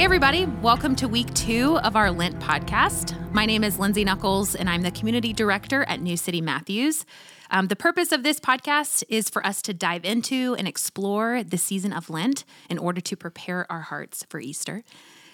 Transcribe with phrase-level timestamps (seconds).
[0.00, 0.46] Hey, everybody.
[0.46, 3.14] Welcome to week two of our Lent podcast.
[3.32, 7.04] My name is Lindsay Knuckles, and I'm the community director at New City Matthews.
[7.50, 11.58] Um, the purpose of this podcast is for us to dive into and explore the
[11.58, 14.84] season of Lent in order to prepare our hearts for Easter.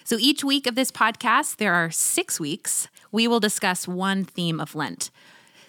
[0.03, 4.59] So each week of this podcast, there are six weeks, we will discuss one theme
[4.59, 5.11] of Lent.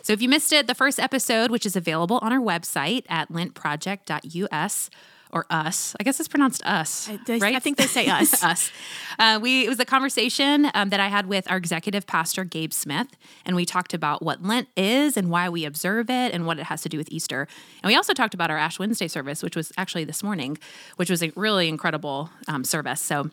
[0.02, 3.30] So if you missed it, the first episode, which is available on our website at
[3.30, 4.90] lentproject.us,
[5.32, 5.94] or us.
[6.00, 7.54] I guess it's pronounced us, They- right?
[7.54, 8.42] I think they say us.
[8.42, 8.70] us.
[9.18, 12.72] Uh, we it was a conversation um, that I had with our executive pastor Gabe
[12.72, 13.08] Smith,
[13.44, 16.64] and we talked about what Lent is and why we observe it and what it
[16.64, 17.46] has to do with Easter.
[17.82, 20.58] And we also talked about our Ash Wednesday service, which was actually this morning,
[20.96, 23.00] which was a really incredible um, service.
[23.00, 23.30] So.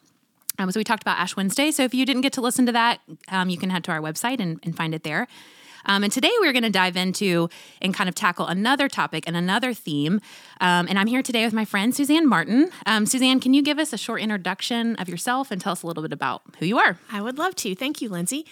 [0.58, 1.70] Um, so we talked about Ash Wednesday.
[1.70, 4.00] So if you didn't get to listen to that, um, you can head to our
[4.00, 5.28] website and, and find it there.
[5.86, 7.50] Um, and today we're going to dive into
[7.82, 10.22] and kind of tackle another topic and another theme.
[10.62, 12.70] Um, and I'm here today with my friend Suzanne Martin.
[12.86, 15.88] Um, Suzanne, can you give us a short introduction of yourself and tell us a
[15.88, 16.98] little bit about who you are?
[17.12, 17.76] I would love to.
[17.76, 18.46] Thank you, Lindsay.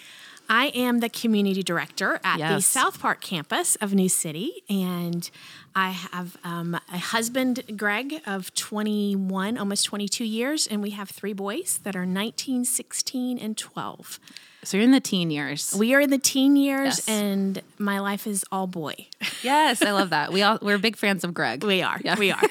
[0.48, 5.30] I am the community director at the South Park campus of New City, and
[5.76, 11.32] I have um, a husband, Greg, of 21, almost 22 years, and we have three
[11.32, 14.20] boys that are 19, 16, and 12.
[14.62, 15.74] So you're in the teen years.
[15.78, 17.08] We are in the teen years, Yes.
[17.08, 18.94] and my life is all boy.
[19.42, 20.32] yes, I love that.
[20.32, 21.62] We all we're big fans of Greg.
[21.62, 22.00] We are.
[22.18, 22.40] We are.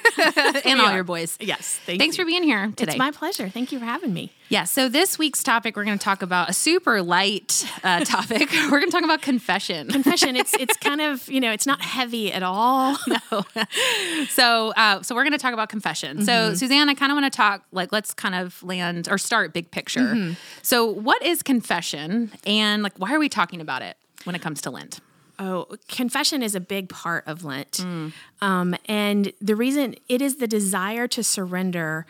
[0.64, 0.94] and all are.
[0.96, 1.36] your boys.
[1.40, 1.80] yes.
[1.88, 2.24] Thank Thanks you.
[2.24, 2.92] for being here today.
[2.92, 3.50] It's my pleasure.
[3.50, 4.32] Thank you for having me.
[4.50, 8.52] Yeah, so this week's topic, we're going to talk about a super light uh, topic.
[8.70, 9.90] we're going to talk about confession.
[9.90, 10.36] Confession.
[10.36, 12.96] It's it's kind of you know it's not heavy at all.
[14.30, 16.18] So, uh, so we're going to talk about confession.
[16.18, 16.26] Mm-hmm.
[16.26, 19.54] So, Suzanne, I kind of want to talk like let's kind of land or start
[19.54, 20.00] big picture.
[20.02, 20.34] Mm-hmm.
[20.62, 24.62] So, what is confession, and like why are we talking about it when it comes
[24.62, 25.00] to Lent?
[25.40, 27.72] Oh, confession is a big part of Lent.
[27.72, 28.14] Mm.
[28.42, 32.06] Um, and the reason it is the desire to surrender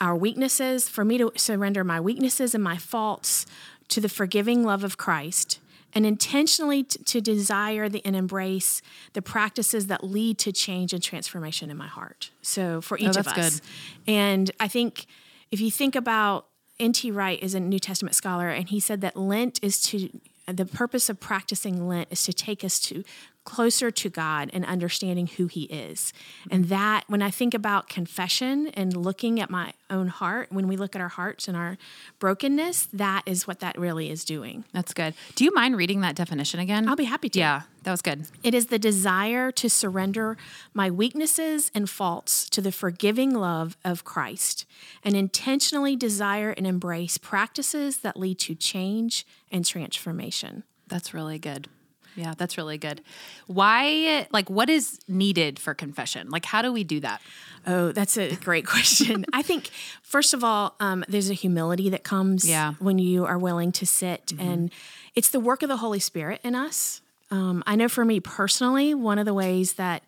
[0.00, 3.46] our weaknesses, for me to surrender my weaknesses and my faults
[3.88, 5.58] to the forgiving love of Christ,
[5.94, 8.82] and intentionally t- to desire the, and embrace
[9.12, 12.30] the practices that lead to change and transformation in my heart.
[12.42, 13.62] So for each oh, of Oh, that's us.
[14.06, 15.06] And I think
[15.50, 16.46] if you think about
[16.80, 17.10] N.T.
[17.10, 20.08] Wright is a New Testament scholar, and he said that Lent is to
[20.46, 23.04] the purpose of practicing Lent is to take us to
[23.44, 26.12] closer to God and understanding who He is.
[26.50, 30.76] And that, when I think about confession and looking at my own heart, when we
[30.76, 31.76] look at our hearts and our
[32.18, 34.64] brokenness, that is what that really is doing.
[34.72, 35.14] That's good.
[35.34, 36.88] Do you mind reading that definition again?
[36.88, 37.38] I'll be happy to.
[37.38, 38.26] Yeah, that was good.
[38.42, 40.36] It is the desire to surrender
[40.72, 44.64] my weaknesses and faults to the forgiving love of Christ
[45.02, 50.64] and intentionally desire and embrace practices that lead to change and transformation.
[50.88, 51.68] That's really good.
[52.16, 53.00] Yeah, that's really good.
[53.46, 56.30] Why, like, what is needed for confession?
[56.30, 57.20] Like, how do we do that?
[57.66, 59.24] Oh, that's a great question.
[59.32, 59.70] I think,
[60.02, 62.72] first of all, um, there's a humility that comes Yeah.
[62.72, 62.84] Mm-hmm.
[62.84, 64.70] when you are willing to sit, and
[65.14, 67.00] it's the work of the Holy Spirit in us.
[67.30, 70.02] Um, I know for me personally, one of the ways that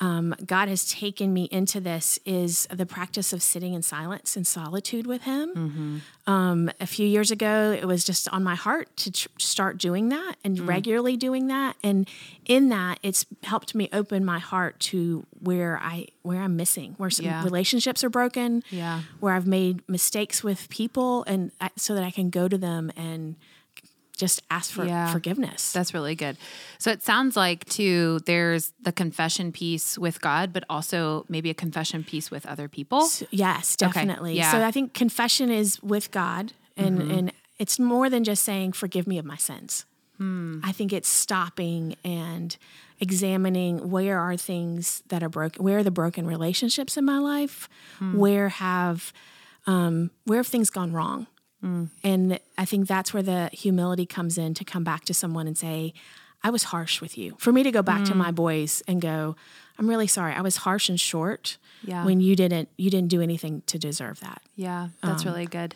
[0.00, 4.46] um, God has taken me into this is the practice of sitting in silence and
[4.46, 5.48] solitude with Him.
[5.54, 6.30] Mm-hmm.
[6.32, 10.08] Um, a few years ago, it was just on my heart to tr- start doing
[10.10, 10.68] that and Mm.
[10.68, 11.76] regularly doing that.
[11.82, 12.08] And
[12.46, 17.08] in that, it's helped me open my heart to where I where I'm missing, where
[17.10, 17.42] some Yeah.
[17.42, 19.00] relationships are broken, Yeah.
[19.20, 22.92] where I've made mistakes with people, and I, so that I can go to them
[22.96, 23.36] and
[24.18, 25.10] just ask for Yeah.
[25.12, 25.72] forgiveness.
[25.72, 26.36] That's really good.
[26.78, 31.54] So it sounds like too there's the confession piece with God, but also maybe a
[31.54, 33.02] confession piece with other people.
[33.06, 34.34] So- yes, definitely.
[34.36, 34.50] yeah.
[34.50, 34.60] Mm-hmm.
[34.60, 39.06] So I think confession is with God, and and it's more than just saying "forgive
[39.06, 39.86] me of my sins."
[40.18, 40.58] Hmm.
[40.64, 42.56] I think it's stopping and
[43.00, 47.68] examining where are things that are broken, where are the broken relationships in my life,
[47.98, 48.16] Hmm.
[48.18, 49.12] where have
[49.66, 51.26] um, where have things gone wrong,
[51.60, 51.84] Hmm.
[52.04, 55.58] and I think that's where the humility comes in to come back to someone and
[55.58, 55.92] say,
[56.44, 57.34] I was harsh with you.
[57.38, 58.04] For me to go back Hmm.
[58.04, 59.34] to my boys and go,
[59.76, 60.34] I'm really sorry.
[60.34, 62.04] I was harsh and short Yeah.
[62.04, 64.40] when you didn't you didn't do anything to deserve that.
[64.56, 65.74] Yeah, that's Um, really good.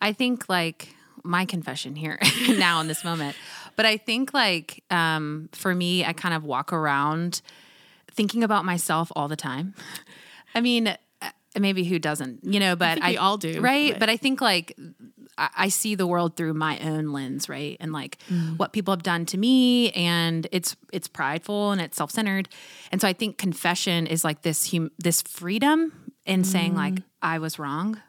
[0.00, 2.18] I think like my confession here
[2.48, 3.36] now in this moment,
[3.76, 7.42] but I think like um, for me, I kind of walk around
[8.10, 9.74] thinking about myself all the time.
[10.54, 10.96] I mean,
[11.60, 12.76] maybe who doesn't, you know?
[12.76, 13.92] But think we all do, right?
[13.92, 14.76] but- But I think like
[15.38, 17.76] I, I see the world through my own lens, right?
[17.80, 18.58] And like Mm.
[18.58, 22.48] what people have done to me, and it's it's prideful and it's self centered,
[22.92, 26.76] and so I think confession is like this hum- this freedom in saying Mm.
[26.76, 28.00] like I was wrong,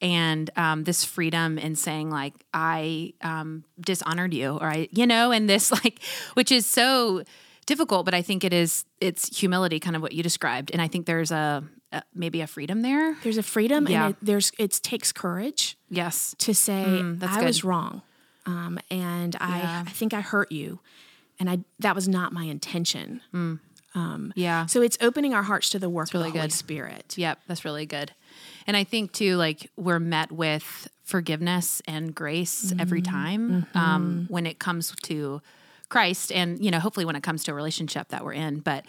[0.00, 5.32] and um, this freedom in saying like I um, dishonored you, or I, you know,
[5.32, 6.00] and this like
[6.34, 7.22] which is so
[7.66, 10.88] difficult, but I think it is it's humility, kind of what you described, and I
[10.88, 13.16] think there's a, a maybe a freedom there.
[13.22, 14.06] There's a freedom, Yeah.
[14.06, 18.02] and it, there's it takes courage Yes, to say Mm, that's I was wrong,
[18.46, 19.84] um, and I Yeah.
[19.86, 20.80] I think I hurt you,
[21.38, 23.20] and I that was not my intention.
[24.36, 24.66] yeah.
[24.66, 26.54] So it's opening our hearts to the work really of the Holy good.
[26.54, 27.14] Spirit.
[27.18, 28.12] Yep, that's really good.
[28.66, 34.46] And I think too, like we're met with forgiveness and grace every time um, when
[34.46, 35.40] it comes to
[35.88, 38.60] Christ, and you know, hopefully when it comes to a relationship that we're in.
[38.60, 38.84] But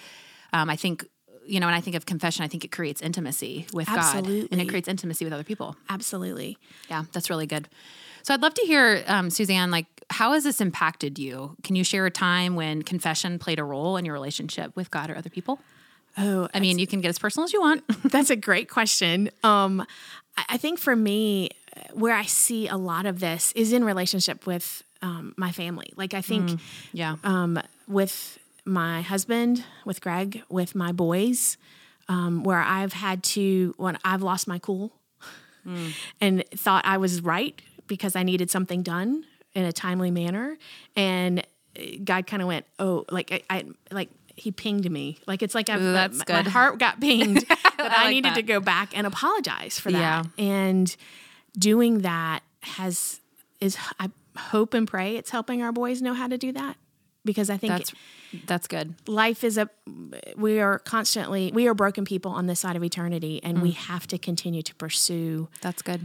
[0.54, 1.06] um, I think,
[1.50, 4.62] you know, when I think of confession, I think it creates intimacy with God, and
[4.62, 5.76] it creates intimacy with other people.
[5.90, 6.58] Absolutely.
[6.90, 7.68] Yeah, that's really good.
[8.24, 11.56] So I'd love to hear, um, Suzanne, like how has this impacted you?
[11.64, 15.10] Can you share a time when confession played a role in your relationship with God
[15.10, 15.60] or other people?
[16.18, 17.84] Oh, I mean, you can get as personal as you want.
[18.04, 19.30] That's a great question.
[19.44, 19.82] Um,
[20.38, 21.52] I I think for me,
[21.94, 25.94] where I see a lot of this is in relationship with um, my family.
[25.96, 26.60] Like I think
[26.94, 27.16] yeah.
[27.24, 31.58] um, with my husband, with Greg, with my boys,
[32.08, 34.92] um, where I've had to when I've lost my cool
[36.20, 39.24] and thought I was right because I needed something done
[39.54, 40.58] in a timely manner,
[40.96, 41.46] and
[42.04, 45.18] God kind of went, "Oh, like I, I like." He pinged me.
[45.28, 46.46] Like it's like I've, Ooh, that's my, good.
[46.46, 48.36] my heart got pinged that I, like needed that.
[48.36, 50.22] to go back and apologize for Yeah.
[50.24, 50.28] that.
[50.42, 50.96] And
[51.58, 53.20] doing that has
[53.60, 56.78] is I hope and pray it's helping our boys know how to do that
[57.32, 57.94] because I think That's
[58.46, 58.96] that's good.
[59.08, 59.70] life is a
[60.36, 63.62] we are constantly we are broken people on this side of eternity and Mm.
[63.62, 66.02] we have to continue to pursue That's good.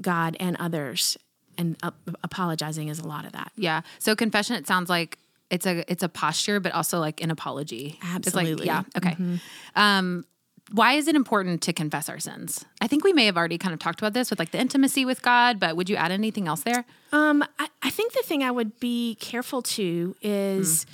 [0.00, 1.16] God and others
[1.58, 1.90] and uh,
[2.22, 3.50] apologizing is a lot of that.
[3.56, 3.80] Yeah.
[3.98, 5.18] So confession, it sounds like
[5.50, 7.98] it's a it's a posture, but also like an apology.
[8.16, 8.66] It's like, Absolutely.
[8.66, 8.82] yeah.
[8.98, 9.16] Okay.
[9.74, 10.24] Um,
[10.72, 12.64] why is it important to confess our sins?
[12.80, 15.04] I think we may have already kind of talked about this with like the intimacy
[15.04, 16.84] with God, but would you add anything else there?
[17.12, 20.86] Um, I, I think the thing I would be careful to is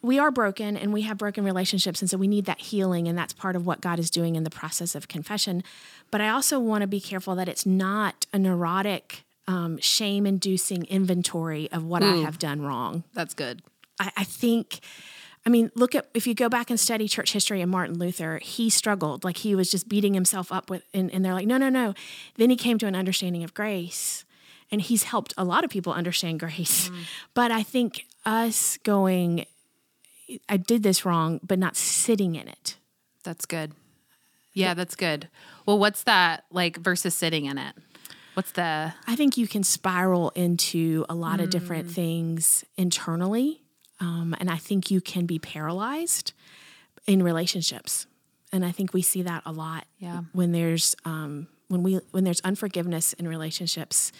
[0.00, 2.00] we are broken and we have broken relationships.
[2.00, 3.08] And so we need that healing.
[3.08, 5.62] And that's part of what God is doing in the process of confession.
[6.10, 10.84] But I also want to be careful that it's not a neurotic, um, shame inducing
[10.86, 13.04] inventory of what I have done wrong.
[13.12, 13.62] That's good.
[14.00, 14.80] I, I think,
[15.46, 18.38] I mean, look at if you go back and study church history and Martin Luther,
[18.38, 19.24] he struggled.
[19.24, 21.94] Like he was just beating himself up with, and, and they're like, no, no, no.
[22.36, 24.24] Then he came to an understanding of grace,
[24.70, 26.88] and he's helped a lot of people understand grace.
[26.88, 26.96] Mm.
[27.34, 29.44] But I think us going,
[30.48, 32.76] I did this wrong, but not sitting in it.
[33.22, 33.72] That's good.
[34.54, 35.28] Yeah, that's good.
[35.66, 37.74] Well, what's that like versus sitting in it?
[38.34, 41.92] What's the I think you can spiral into a lot of different mm.
[41.92, 43.63] things internally.
[44.00, 46.32] Um, and I think you can be paralyzed
[47.06, 48.06] in relationships.
[48.52, 50.22] And I think we see that a lot Yeah.
[50.32, 54.12] when there's um, when we when there's unforgiveness in relationships.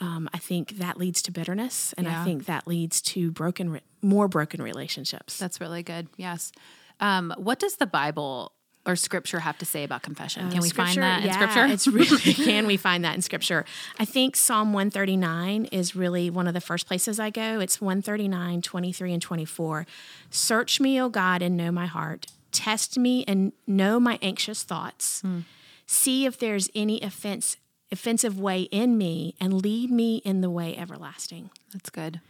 [0.00, 2.20] Um, I think that leads to bitterness, and Yeah.
[2.20, 5.38] I think that leads to broken, re- more broken relationships.
[5.38, 6.08] That's really good.
[6.16, 6.50] Yes.
[6.98, 8.52] Um, what does the Bible
[8.86, 10.50] or Scripture have to say about confession?
[10.50, 11.66] Can we find that in yeah, Scripture?
[11.66, 13.64] It's really can we find that in Scripture?
[13.98, 17.60] I think Psalm 139 is really one of the first places I go.
[17.60, 19.86] It's 139, 23, and 24.
[20.30, 22.26] Search me, O God, and know my heart.
[22.52, 25.20] Test me and know my anxious thoughts.
[25.22, 25.40] Hmm.
[25.86, 27.56] See if there's any offense
[27.92, 31.50] offensive way in me and lead me in the way everlasting.
[31.72, 32.20] That's good.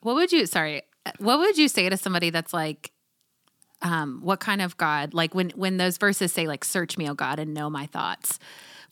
[0.00, 0.82] What would you sorry,
[1.18, 2.92] what would you say to somebody that's like
[3.82, 7.14] um what kind of God like when when those verses say like search me, oh
[7.14, 8.38] God, and know my thoughts.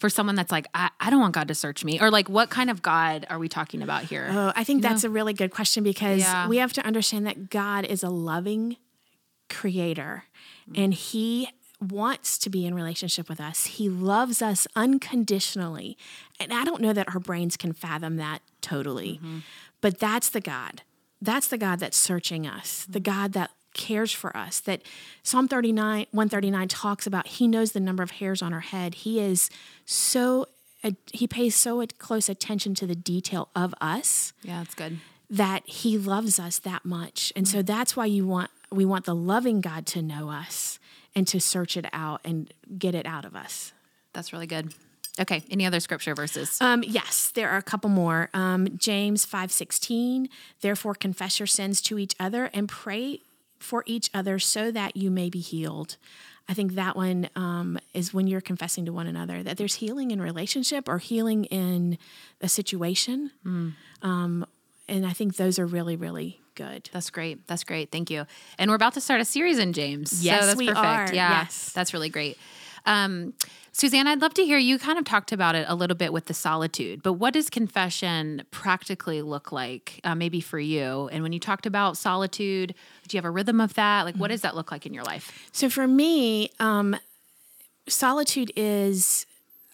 [0.00, 2.50] For someone that's like, I, I don't want God to search me, or like, what
[2.50, 4.28] kind of God are we talking about here?
[4.28, 6.48] Oh, I think that's a really good question because Yeah.
[6.48, 8.76] we have to understand that God is a loving
[9.48, 10.24] creator
[10.68, 10.82] mm.
[10.82, 11.48] and he
[11.80, 13.66] wants to be in relationship with us.
[13.66, 15.96] He loves us unconditionally.
[16.40, 19.20] And I don't know that our brains can fathom that totally.
[19.22, 19.38] Mm-hmm.
[19.80, 20.82] But that's the God.
[21.22, 22.86] That's the God that's searching us.
[22.88, 23.04] The mm.
[23.04, 24.60] God that cares for us.
[24.60, 24.82] That
[25.22, 28.94] Psalm 39 139 talks about he knows the number of hairs on our head.
[28.94, 29.50] He is
[29.84, 30.46] so
[31.12, 34.98] he pays so close attention to the detail of us yeah, that's good.
[35.30, 37.32] that he loves us that much.
[37.34, 40.78] And so that's why you want we want the loving God to know us
[41.14, 43.72] and to search it out and get it out of us.
[44.12, 44.74] That's really good.
[45.20, 46.58] Okay, any other scripture verses?
[46.60, 48.30] Um, yes, there are a couple more.
[48.34, 50.28] Um, James five sixteen.
[50.60, 53.20] Therefore, confess your sins to each other and pray
[53.64, 55.96] for each other so that you may be healed.
[56.48, 60.10] I think that one um, is when you're confessing to one another that there's healing
[60.10, 61.96] in relationship or healing in
[62.42, 63.30] a situation.
[64.02, 64.46] Um,
[64.86, 66.90] and I think those are really, really good.
[66.92, 67.46] That's great.
[67.46, 67.90] That's great.
[67.90, 68.26] Thank you.
[68.58, 70.22] And we're about to start a series in James.
[70.22, 70.84] Yes, so that's we perfect.
[70.84, 71.14] are.
[71.14, 71.72] Yeah, Yes.
[71.72, 72.36] that's really great.
[72.86, 73.34] Um,
[73.72, 76.26] Suzanne, I'd love to hear you kind of talked about it a little bit with
[76.26, 81.08] the solitude, but what does confession practically look like, uh, maybe for you?
[81.10, 82.74] And when you talked about solitude,
[83.08, 84.04] do you have a rhythm of that?
[84.04, 85.48] Like, what does that look like in your life?
[85.50, 86.96] So for me, um,
[87.88, 89.26] solitude is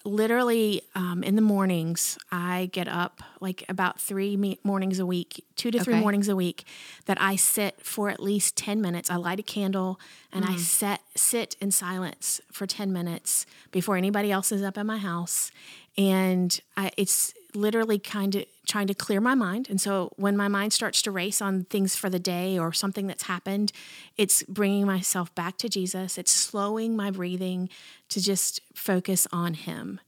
[0.04, 5.44] literally um, in the mornings i get up like about three me- mornings a week
[5.56, 6.00] two to three Okay.
[6.00, 6.64] mornings a week
[7.04, 9.10] that i sit for at least 10 minutes.
[9.10, 10.00] I light a candle
[10.32, 14.86] and i set, sit in silence for 10 minutes before anybody else is up in
[14.86, 15.50] my house.
[15.98, 20.46] And I, it's literally kind of trying to clear my mind and so when my
[20.48, 23.72] mind starts to race on things for the day or something that's happened
[24.16, 27.68] it's bringing myself back to jesus it's slowing my breathing
[28.08, 29.98] to just focus on him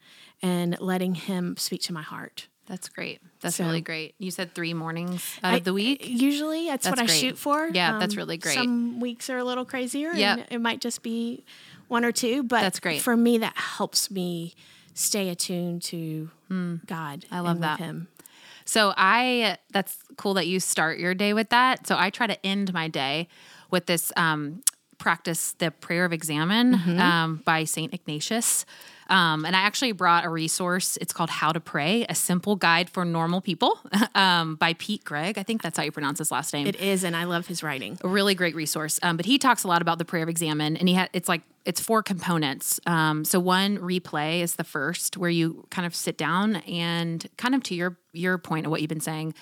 [0.41, 3.21] and letting him speak to my heart That's great.
[3.41, 4.15] That's So- really great.
[4.19, 6.07] You said three mornings out of the week.
[6.09, 8.55] usually that's, what That's i shoot for Um, Yeah, that's really great.
[8.55, 11.43] some weeks are a little crazier Yeah, it might just be
[11.89, 13.03] one or two but That's great.
[13.03, 14.55] for me that helps me
[14.95, 16.31] stay attuned to
[16.87, 17.35] god Hmm.
[17.35, 17.79] I love that.
[17.79, 18.09] him
[18.65, 21.87] So I that's cool that you start your day with that.
[21.87, 23.29] So I try to end my day
[23.71, 24.63] with this um,
[25.03, 28.65] practice, the prayer of Examen um, by Saint Ignatius.
[29.09, 30.97] Um, and I actually brought a resource.
[30.99, 33.79] It's called How to Pray: A Simple Guide for Normal People
[34.15, 35.39] um, by Pete Greig.
[35.39, 37.63] I think that's how you pronounce his last name it is and i love his
[37.63, 39.01] writing a really great resource.
[39.03, 41.29] Um, but he talks a lot about the prayer of Examen, and he had it's
[41.29, 42.81] like it's four components.
[42.87, 47.55] Um, so one replay is the first, where you kind of sit down and kind
[47.55, 49.35] of to your your point of what you've been saying,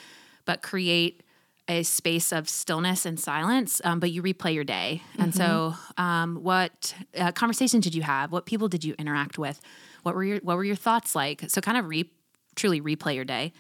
[0.47, 1.23] but create
[1.71, 3.81] a space of stillness and silence.
[3.85, 8.33] Um, but you replay your day, and so um, what uh, conversations did you have?
[8.33, 9.61] What people did you interact with?
[10.03, 11.45] What were your what were your thoughts like?
[11.49, 12.11] So kind of re
[12.57, 13.53] truly replay your day.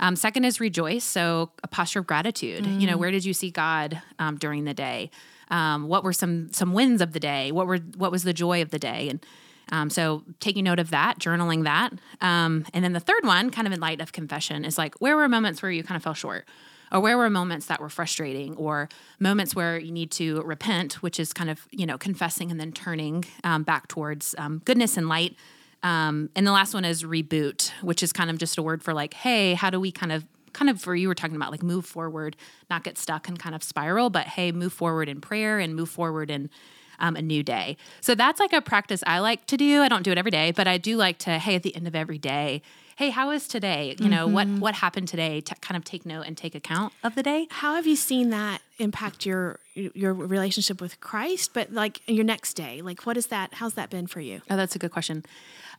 [0.00, 1.04] Um, second is rejoice.
[1.04, 2.64] So a posture of gratitude.
[2.66, 5.10] You know, where did you see God um, during the day?
[5.50, 7.52] Um, what were some some wins of the day?
[7.52, 9.10] What were what was the joy of the day?
[9.10, 9.26] And
[9.72, 13.66] um, so taking note of that, journaling that, um, and then the third one, kind
[13.68, 16.14] of in light of confession, is like where were moments where you kind of fell
[16.14, 16.48] short,
[16.92, 21.20] or where were moments that were frustrating, or moments where you need to repent, which
[21.20, 25.08] is kind of you know confessing and then turning um, back towards um, goodness and
[25.08, 25.36] light.
[25.82, 28.92] Um, and the last one is reboot, which is kind of just a word for
[28.92, 31.62] like, hey, how do we kind of kind of where you were talking about like
[31.62, 32.36] move forward,
[32.68, 35.88] not get stuck and kind of spiral, but hey, move forward in prayer and move
[35.88, 36.50] forward in
[36.98, 37.76] um, a new day.
[38.00, 39.80] So that's like a practice I like to do.
[39.80, 41.86] I don't do it every day, but I do like to, hey, at the end
[41.86, 42.62] of every day,
[43.00, 43.96] hey, how is today?
[43.98, 45.40] You know, what what happened today?
[45.40, 47.46] To kind of take note and take account of the day.
[47.48, 52.54] how have you seen that impact your your relationship with christ but like your next
[52.54, 55.24] day like what is that how's that been for you Oh, that's a good question.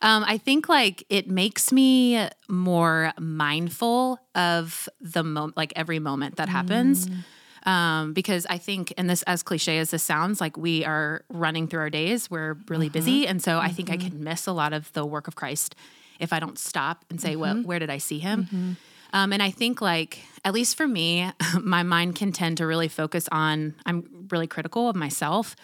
[0.02, 6.36] Um, I think like it makes me more mindful of the moment, like every moment
[6.36, 7.08] that happens.
[7.64, 11.68] Um, because I think, and this, as cliche as this sounds, like we are running
[11.68, 13.24] through our days, we're really busy.
[13.28, 15.76] And so I think I can miss a lot of the work of Christ
[16.22, 18.76] if I don't stop and say, well, where did I see him?
[19.12, 22.88] Um, and I think, like, at least for me, my mind can tend to really
[22.88, 25.54] focus on, I'm really critical of myself.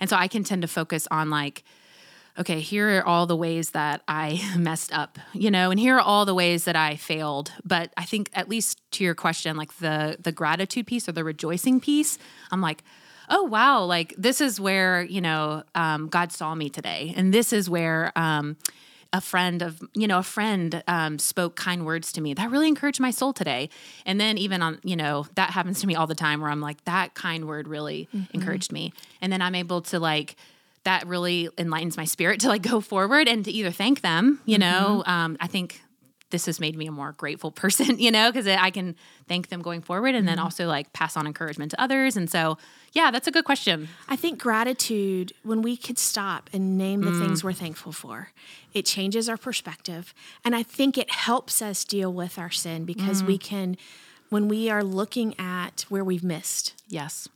[0.00, 1.64] And so I can tend to focus on, like,
[2.38, 6.00] okay, here are all the ways that I messed up, you know, and here are
[6.00, 7.52] all the ways that I failed.
[7.64, 11.24] But I think, at least to your question, like the the gratitude piece or the
[11.24, 12.18] rejoicing piece,
[12.50, 12.82] I'm like,
[13.28, 17.52] oh wow, like this is where you know um, God saw me today, and this
[17.52, 18.12] is where.
[18.16, 18.56] Um,
[19.14, 22.66] a friend of you know a friend um, spoke kind words to me that really
[22.66, 23.70] encouraged my soul today.
[24.04, 26.60] And then even on you know that happens to me all the time where i'm
[26.60, 28.92] like that kind word really encouraged me.
[29.22, 30.34] And then i'm able to like
[30.82, 34.58] that really enlightens my spirit to like go forward and to either thank them you
[34.58, 35.80] know um, i think
[36.34, 38.96] this has made me a more grateful person you know because i can
[39.28, 40.44] thank them going forward and then mm-hmm.
[40.44, 42.16] also like pass on encouragement to others.
[42.16, 42.58] And so
[42.92, 43.88] yeah that's a good question.
[44.08, 47.44] I think gratitude, when we could stop and name the things mm.
[47.44, 48.30] we're thankful for,
[48.72, 50.14] it changes our perspective.
[50.44, 53.42] And I think it helps us deal with our sin because we mm.
[53.42, 53.76] can,
[54.30, 57.28] when we are looking at where we've missed, yes.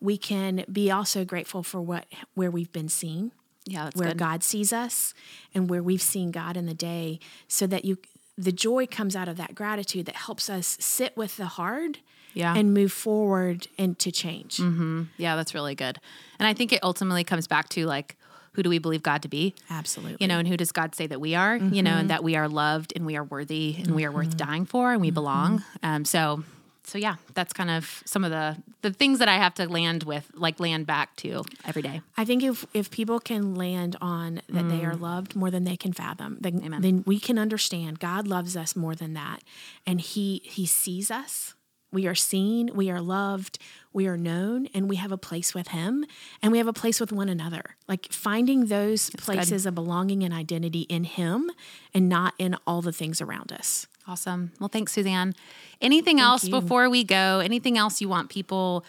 [0.00, 3.32] we can be also grateful for what where we've been seen,
[3.66, 4.18] yeah that's where good.
[4.18, 5.14] God sees us,
[5.54, 7.98] and where we've seen God in the day, so that you
[8.40, 11.98] the joy comes out of that gratitude that helps us sit with the hard
[12.32, 12.54] Yeah.
[12.56, 14.58] and move forward and to change.
[14.58, 15.02] Mm-hmm.
[15.18, 15.98] Yeah, that's really good.
[16.38, 18.16] And I think it ultimately comes back to like,
[18.52, 19.54] who do we believe God to be?
[19.68, 20.16] Absolutely.
[20.20, 21.56] You know, and who does God say that we are?
[21.56, 22.06] You know, and mm-hmm.
[22.08, 24.50] that we are loved and we are worthy and we are worth mm-hmm.
[24.50, 25.62] dying for and we belong.
[25.82, 26.42] Um, so,
[26.90, 30.02] so yeah, that's kind of some of the the things that I have to land
[30.02, 32.02] with, like land back to every day.
[32.16, 35.00] I think if if people can land on that they are mm.
[35.00, 38.96] loved more than they can fathom, then, then we can understand God loves us more
[38.96, 39.44] than that,
[39.86, 41.54] and He He sees us
[41.92, 43.58] we are seen, we are loved,
[43.92, 46.06] we are known, and we have a place with Him
[46.40, 47.76] and we have a place with one another.
[47.88, 51.50] Like finding those places of belonging and identity in Him
[51.92, 53.88] and not in all the things around us.
[54.10, 54.50] Awesome.
[54.58, 55.34] Well, thanks, Suzanne.
[55.80, 56.50] Anything else you.
[56.50, 57.38] before we go?
[57.38, 58.84] Anything else you want people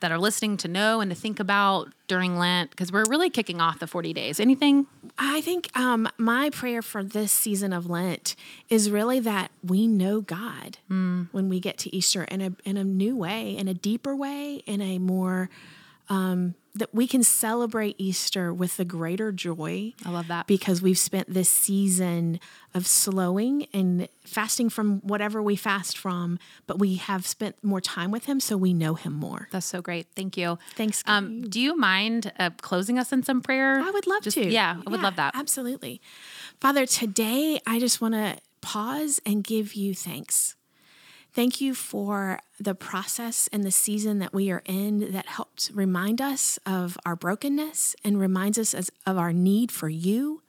[0.00, 2.68] that are listening to know and to think about during Lent?
[2.70, 4.38] Because we're really kicking off the 40 days.
[4.38, 4.86] Anything?
[5.16, 8.36] I think um, my prayer for this season of Lent
[8.68, 11.28] is really that we know God Mm.
[11.32, 14.62] when we get to Easter in a in a new way, in a deeper way,
[14.66, 15.48] in a more
[16.08, 19.92] um, that we can celebrate Easter with the greater joy.
[20.04, 20.46] I love that.
[20.46, 22.38] because we've spent this season
[22.74, 28.10] of slowing and fasting from whatever we fast from, but we have spent more time
[28.10, 29.48] with Him, so we know Him more.
[29.50, 30.06] That's so great.
[30.14, 30.58] Thank you.
[30.76, 31.02] Thanks.
[31.06, 33.80] Um, do you mind uh, closing us in some prayer?
[33.80, 34.46] I would love Just- to.
[34.48, 35.34] Yeah, I would Yeah, love that.
[35.34, 36.00] Absolutely.
[36.60, 40.54] Father, today I just want to pause and give you thanks.
[41.32, 46.20] Thank you for the process and the season that we are in that helped remind
[46.20, 50.42] us of our brokenness and reminds us of our need for you.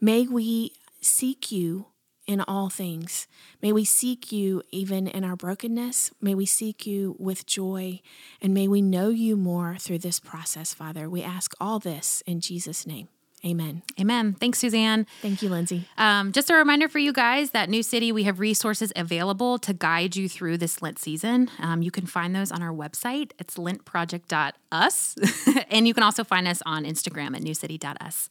[0.00, 1.86] May we seek you
[2.26, 3.26] in all things.
[3.60, 6.10] May we seek you even in our brokenness.
[6.20, 8.00] May we seek you with joy.
[8.40, 11.08] And may we know you more through this process, Father.
[11.08, 13.08] We ask all this in Jesus' name.
[13.44, 13.82] Amen.
[14.00, 14.34] Amen.
[14.34, 15.06] Thanks, Suzanne.
[15.20, 15.86] Thank you, Lindsay.
[15.98, 19.74] Um, just a reminder for you guys that New City, we have resources available to
[19.74, 21.50] guide you through this Lent season.
[21.58, 23.32] Um, you can find those on our website.
[23.38, 25.16] It's lentproject.us.
[25.70, 28.30] and you can also find us on Instagram at newcity.us.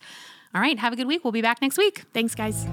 [0.55, 0.79] All right.
[0.79, 1.23] Have a good week.
[1.23, 2.05] We'll be back next week.
[2.13, 2.65] Thanks, guys.